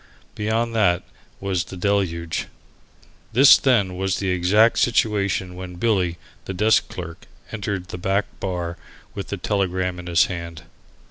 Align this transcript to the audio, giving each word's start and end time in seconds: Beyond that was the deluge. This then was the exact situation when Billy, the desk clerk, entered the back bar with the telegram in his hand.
Beyond 0.33 0.73
that 0.73 1.03
was 1.39 1.63
the 1.65 1.77
deluge. 1.77 2.47
This 3.33 3.55
then 3.59 3.95
was 3.95 4.17
the 4.17 4.29
exact 4.31 4.79
situation 4.79 5.53
when 5.53 5.75
Billy, 5.75 6.17
the 6.45 6.55
desk 6.55 6.89
clerk, 6.89 7.27
entered 7.51 7.89
the 7.89 7.99
back 7.99 8.25
bar 8.39 8.77
with 9.13 9.27
the 9.27 9.37
telegram 9.37 9.99
in 9.99 10.07
his 10.07 10.25
hand. 10.25 10.63